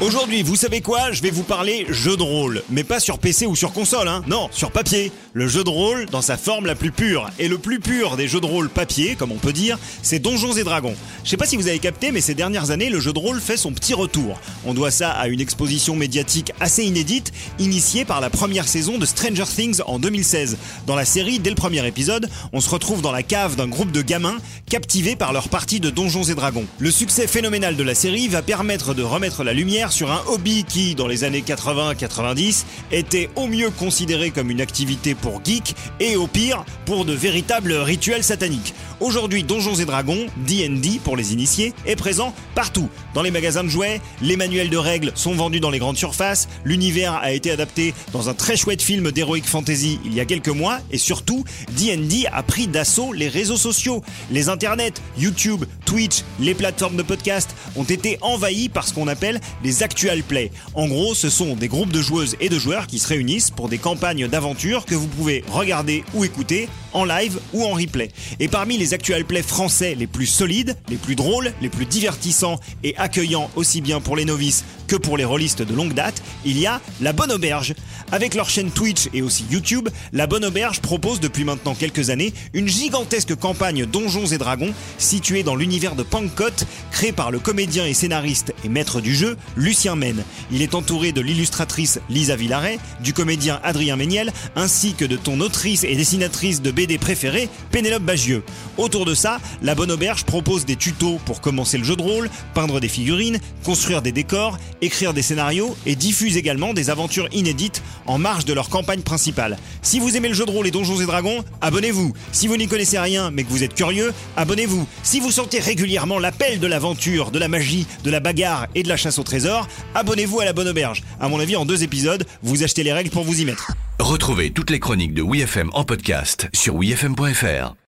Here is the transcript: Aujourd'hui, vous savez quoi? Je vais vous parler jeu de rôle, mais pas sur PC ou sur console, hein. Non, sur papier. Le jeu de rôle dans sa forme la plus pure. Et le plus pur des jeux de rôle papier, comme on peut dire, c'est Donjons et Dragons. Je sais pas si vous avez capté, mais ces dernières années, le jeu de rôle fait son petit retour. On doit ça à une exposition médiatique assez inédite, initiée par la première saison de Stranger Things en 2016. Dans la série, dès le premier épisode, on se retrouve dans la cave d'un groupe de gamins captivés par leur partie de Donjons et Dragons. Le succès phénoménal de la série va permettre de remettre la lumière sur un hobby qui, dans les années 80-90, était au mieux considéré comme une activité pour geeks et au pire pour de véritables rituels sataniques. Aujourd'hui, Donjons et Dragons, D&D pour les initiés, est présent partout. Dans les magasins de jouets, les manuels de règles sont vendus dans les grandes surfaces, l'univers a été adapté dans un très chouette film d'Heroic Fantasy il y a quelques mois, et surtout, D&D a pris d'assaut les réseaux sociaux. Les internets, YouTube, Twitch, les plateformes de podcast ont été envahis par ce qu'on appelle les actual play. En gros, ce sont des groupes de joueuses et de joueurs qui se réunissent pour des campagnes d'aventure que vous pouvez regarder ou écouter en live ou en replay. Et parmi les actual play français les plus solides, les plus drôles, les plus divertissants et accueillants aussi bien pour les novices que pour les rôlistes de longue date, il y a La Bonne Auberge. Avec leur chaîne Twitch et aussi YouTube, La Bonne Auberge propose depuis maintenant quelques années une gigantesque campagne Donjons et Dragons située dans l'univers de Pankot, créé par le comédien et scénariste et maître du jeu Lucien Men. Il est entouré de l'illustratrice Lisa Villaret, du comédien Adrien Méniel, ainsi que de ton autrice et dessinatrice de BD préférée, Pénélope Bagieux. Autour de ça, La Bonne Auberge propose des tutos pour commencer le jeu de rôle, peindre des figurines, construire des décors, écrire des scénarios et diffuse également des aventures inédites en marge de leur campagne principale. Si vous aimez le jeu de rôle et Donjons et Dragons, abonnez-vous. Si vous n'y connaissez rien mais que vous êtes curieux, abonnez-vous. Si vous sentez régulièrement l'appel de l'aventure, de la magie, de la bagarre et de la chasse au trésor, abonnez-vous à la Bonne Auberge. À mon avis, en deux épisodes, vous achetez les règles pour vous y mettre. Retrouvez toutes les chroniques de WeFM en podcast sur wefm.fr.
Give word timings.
Aujourd'hui, 0.00 0.42
vous 0.42 0.56
savez 0.56 0.80
quoi? 0.80 1.12
Je 1.12 1.22
vais 1.22 1.30
vous 1.30 1.44
parler 1.44 1.86
jeu 1.88 2.16
de 2.16 2.22
rôle, 2.22 2.64
mais 2.68 2.82
pas 2.82 2.98
sur 2.98 3.20
PC 3.20 3.46
ou 3.46 3.54
sur 3.54 3.72
console, 3.72 4.08
hein. 4.08 4.24
Non, 4.26 4.48
sur 4.50 4.72
papier. 4.72 5.12
Le 5.34 5.46
jeu 5.46 5.62
de 5.62 5.70
rôle 5.70 6.06
dans 6.06 6.20
sa 6.20 6.36
forme 6.36 6.66
la 6.66 6.74
plus 6.74 6.90
pure. 6.90 7.30
Et 7.38 7.46
le 7.46 7.58
plus 7.58 7.78
pur 7.78 8.16
des 8.16 8.26
jeux 8.26 8.40
de 8.40 8.46
rôle 8.46 8.68
papier, 8.68 9.14
comme 9.14 9.30
on 9.30 9.36
peut 9.36 9.52
dire, 9.52 9.78
c'est 10.02 10.18
Donjons 10.18 10.52
et 10.54 10.64
Dragons. 10.64 10.96
Je 11.22 11.30
sais 11.30 11.36
pas 11.36 11.46
si 11.46 11.56
vous 11.56 11.68
avez 11.68 11.78
capté, 11.78 12.10
mais 12.10 12.20
ces 12.20 12.34
dernières 12.34 12.72
années, 12.72 12.90
le 12.90 12.98
jeu 12.98 13.12
de 13.12 13.18
rôle 13.18 13.40
fait 13.40 13.56
son 13.56 13.72
petit 13.72 13.94
retour. 13.94 14.38
On 14.64 14.74
doit 14.74 14.90
ça 14.90 15.10
à 15.10 15.28
une 15.28 15.40
exposition 15.40 15.94
médiatique 15.94 16.52
assez 16.60 16.84
inédite, 16.84 17.32
initiée 17.60 18.04
par 18.04 18.20
la 18.20 18.30
première 18.30 18.68
saison 18.68 18.98
de 18.98 19.06
Stranger 19.06 19.44
Things 19.44 19.80
en 19.86 20.00
2016. 20.00 20.58
Dans 20.86 20.96
la 20.96 21.04
série, 21.04 21.38
dès 21.38 21.50
le 21.50 21.56
premier 21.56 21.86
épisode, 21.86 22.28
on 22.52 22.60
se 22.60 22.68
retrouve 22.68 23.00
dans 23.00 23.12
la 23.12 23.22
cave 23.22 23.54
d'un 23.56 23.68
groupe 23.68 23.92
de 23.92 24.02
gamins 24.02 24.38
captivés 24.68 25.16
par 25.16 25.32
leur 25.32 25.48
partie 25.48 25.78
de 25.80 25.90
Donjons 25.90 26.24
et 26.24 26.34
Dragons. 26.34 26.66
Le 26.78 26.90
succès 26.90 27.28
phénoménal 27.28 27.76
de 27.76 27.82
la 27.84 27.94
série 27.94 28.28
va 28.28 28.42
permettre 28.42 28.92
de 28.92 29.02
remettre 29.02 29.44
la 29.44 29.52
lumière 29.52 29.83
sur 29.92 30.10
un 30.10 30.22
hobby 30.28 30.64
qui, 30.64 30.94
dans 30.94 31.06
les 31.06 31.24
années 31.24 31.42
80-90, 31.42 32.64
était 32.92 33.28
au 33.36 33.46
mieux 33.46 33.70
considéré 33.70 34.30
comme 34.30 34.50
une 34.50 34.60
activité 34.60 35.14
pour 35.14 35.44
geeks 35.44 35.74
et 36.00 36.16
au 36.16 36.26
pire 36.26 36.64
pour 36.86 37.04
de 37.04 37.12
véritables 37.12 37.72
rituels 37.72 38.24
sataniques. 38.24 38.74
Aujourd'hui, 39.00 39.42
Donjons 39.42 39.74
et 39.74 39.84
Dragons, 39.84 40.26
D&D 40.46 41.00
pour 41.02 41.16
les 41.16 41.32
initiés, 41.32 41.74
est 41.86 41.96
présent 41.96 42.32
partout. 42.54 42.88
Dans 43.12 43.22
les 43.22 43.30
magasins 43.30 43.64
de 43.64 43.68
jouets, 43.68 44.00
les 44.22 44.36
manuels 44.36 44.70
de 44.70 44.76
règles 44.76 45.12
sont 45.14 45.34
vendus 45.34 45.60
dans 45.60 45.70
les 45.70 45.78
grandes 45.78 45.96
surfaces, 45.96 46.48
l'univers 46.64 47.14
a 47.14 47.32
été 47.32 47.50
adapté 47.50 47.94
dans 48.12 48.28
un 48.28 48.34
très 48.34 48.56
chouette 48.56 48.82
film 48.82 49.10
d'Heroic 49.10 49.42
Fantasy 49.44 49.98
il 50.04 50.14
y 50.14 50.20
a 50.20 50.24
quelques 50.24 50.48
mois, 50.48 50.78
et 50.90 50.98
surtout, 50.98 51.44
D&D 51.76 52.26
a 52.32 52.42
pris 52.42 52.68
d'assaut 52.68 53.12
les 53.12 53.28
réseaux 53.28 53.56
sociaux. 53.56 54.02
Les 54.30 54.48
internets, 54.48 54.94
YouTube, 55.18 55.64
Twitch, 55.84 56.22
les 56.38 56.54
plateformes 56.54 56.96
de 56.96 57.02
podcast 57.02 57.54
ont 57.76 57.84
été 57.84 58.18
envahis 58.20 58.68
par 58.68 58.86
ce 58.86 58.94
qu'on 58.94 59.08
appelle 59.08 59.40
les 59.62 59.73
actual 59.82 60.22
play. 60.22 60.50
En 60.74 60.88
gros, 60.88 61.14
ce 61.14 61.30
sont 61.30 61.56
des 61.56 61.68
groupes 61.68 61.92
de 61.92 62.00
joueuses 62.00 62.36
et 62.40 62.48
de 62.48 62.58
joueurs 62.58 62.86
qui 62.86 62.98
se 62.98 63.08
réunissent 63.08 63.50
pour 63.50 63.68
des 63.68 63.78
campagnes 63.78 64.28
d'aventure 64.28 64.84
que 64.84 64.94
vous 64.94 65.08
pouvez 65.08 65.44
regarder 65.50 66.04
ou 66.14 66.24
écouter 66.24 66.68
en 66.92 67.04
live 67.04 67.38
ou 67.52 67.64
en 67.64 67.72
replay. 67.72 68.10
Et 68.40 68.48
parmi 68.48 68.78
les 68.78 68.94
actual 68.94 69.24
play 69.24 69.42
français 69.42 69.94
les 69.94 70.06
plus 70.06 70.26
solides, 70.26 70.76
les 70.88 70.96
plus 70.96 71.16
drôles, 71.16 71.52
les 71.60 71.68
plus 71.68 71.86
divertissants 71.86 72.60
et 72.82 72.96
accueillants 72.96 73.50
aussi 73.56 73.80
bien 73.80 74.00
pour 74.00 74.16
les 74.16 74.24
novices 74.24 74.64
que 74.86 74.96
pour 74.96 75.16
les 75.16 75.24
rôlistes 75.24 75.62
de 75.62 75.74
longue 75.74 75.94
date, 75.94 76.22
il 76.44 76.58
y 76.58 76.66
a 76.66 76.80
La 77.00 77.12
Bonne 77.12 77.32
Auberge. 77.32 77.74
Avec 78.12 78.34
leur 78.34 78.48
chaîne 78.48 78.70
Twitch 78.70 79.08
et 79.12 79.22
aussi 79.22 79.44
YouTube, 79.50 79.88
La 80.12 80.26
Bonne 80.26 80.44
Auberge 80.44 80.80
propose 80.80 81.20
depuis 81.20 81.44
maintenant 81.44 81.74
quelques 81.74 82.10
années 82.10 82.32
une 82.52 82.68
gigantesque 82.68 83.34
campagne 83.34 83.86
Donjons 83.86 84.26
et 84.26 84.38
Dragons 84.38 84.72
située 84.98 85.42
dans 85.42 85.56
l'univers 85.56 85.96
de 85.96 86.02
Pankot, 86.02 86.64
créé 86.90 87.12
par 87.12 87.30
le 87.30 87.38
comédien 87.38 87.86
et 87.86 87.94
scénariste 87.94 88.54
et 88.64 88.68
maître 88.68 89.00
du 89.00 89.14
jeu 89.14 89.36
Lucien 89.56 89.96
Men. 89.96 90.22
Il 90.50 90.62
est 90.62 90.74
entouré 90.74 91.12
de 91.12 91.20
l'illustratrice 91.20 92.00
Lisa 92.08 92.36
Villaret, 92.36 92.78
du 93.00 93.12
comédien 93.12 93.60
Adrien 93.62 93.96
Méniel, 93.96 94.32
ainsi 94.56 94.94
que 94.94 95.04
de 95.04 95.16
ton 95.16 95.40
autrice 95.40 95.84
et 95.84 95.94
dessinatrice 95.94 96.62
de 96.62 96.70
BD 96.70 96.98
préférée, 96.98 97.48
Pénélope 97.70 98.02
Bagieux. 98.02 98.42
Autour 98.76 99.04
de 99.06 99.14
ça, 99.14 99.38
La 99.62 99.74
Bonne 99.74 99.90
Auberge 99.90 100.24
propose 100.24 100.64
des 100.64 100.76
tutos 100.76 101.20
pour 101.24 101.40
commencer 101.40 101.78
le 101.78 101.84
jeu 101.84 101.96
de 101.96 102.02
rôle, 102.02 102.30
peindre 102.54 102.80
des 102.80 102.88
figurines, 102.88 103.38
construire 103.64 104.02
des 104.02 104.12
décors, 104.12 104.58
écrire 104.84 105.14
des 105.14 105.22
scénarios 105.22 105.76
et 105.86 105.96
diffuse 105.96 106.36
également 106.36 106.74
des 106.74 106.90
aventures 106.90 107.28
inédites 107.32 107.82
en 108.06 108.18
marge 108.18 108.44
de 108.44 108.52
leur 108.52 108.68
campagne 108.68 109.02
principale. 109.02 109.58
Si 109.82 109.98
vous 109.98 110.16
aimez 110.16 110.28
le 110.28 110.34
jeu 110.34 110.46
de 110.46 110.50
rôle 110.50 110.66
et 110.66 110.70
Donjons 110.70 111.00
et 111.00 111.06
Dragons, 111.06 111.44
abonnez-vous. 111.60 112.12
Si 112.32 112.46
vous 112.46 112.56
n'y 112.56 112.68
connaissez 112.68 112.98
rien 112.98 113.30
mais 113.30 113.44
que 113.44 113.50
vous 113.50 113.62
êtes 113.62 113.74
curieux, 113.74 114.12
abonnez-vous. 114.36 114.86
Si 115.02 115.20
vous 115.20 115.30
sentez 115.30 115.58
régulièrement 115.58 116.18
l'appel 116.18 116.60
de 116.60 116.66
l'aventure, 116.66 117.30
de 117.30 117.38
la 117.38 117.48
magie, 117.48 117.86
de 118.04 118.10
la 118.10 118.20
bagarre 118.20 118.68
et 118.74 118.82
de 118.82 118.88
la 118.88 118.96
chasse 118.96 119.18
au 119.18 119.22
trésor, 119.22 119.68
abonnez-vous 119.94 120.40
à 120.40 120.44
la 120.44 120.52
Bonne 120.52 120.68
Auberge. 120.68 121.02
À 121.20 121.28
mon 121.28 121.40
avis, 121.40 121.56
en 121.56 121.64
deux 121.64 121.82
épisodes, 121.82 122.26
vous 122.42 122.62
achetez 122.62 122.82
les 122.82 122.92
règles 122.92 123.10
pour 123.10 123.24
vous 123.24 123.40
y 123.40 123.44
mettre. 123.44 123.72
Retrouvez 123.98 124.50
toutes 124.50 124.70
les 124.70 124.80
chroniques 124.80 125.14
de 125.14 125.22
WeFM 125.22 125.70
en 125.72 125.84
podcast 125.84 126.48
sur 126.52 126.74
wefm.fr. 126.74 127.74